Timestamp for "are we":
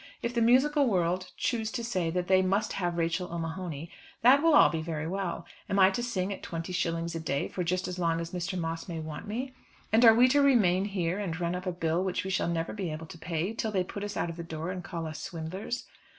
10.03-10.27